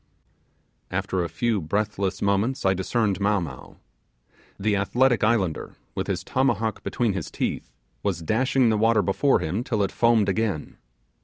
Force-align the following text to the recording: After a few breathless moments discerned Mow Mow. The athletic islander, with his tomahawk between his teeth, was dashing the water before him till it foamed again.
After 0.89 1.23
a 1.23 1.29
few 1.29 1.61
breathless 1.61 2.23
moments 2.23 2.61
discerned 2.75 3.19
Mow 3.19 3.39
Mow. 3.39 3.77
The 4.59 4.75
athletic 4.75 5.23
islander, 5.23 5.75
with 5.93 6.07
his 6.07 6.23
tomahawk 6.23 6.81
between 6.81 7.13
his 7.13 7.29
teeth, 7.29 7.71
was 8.01 8.23
dashing 8.23 8.69
the 8.69 8.79
water 8.79 9.03
before 9.03 9.41
him 9.41 9.63
till 9.63 9.83
it 9.83 9.91
foamed 9.91 10.27
again. 10.27 10.77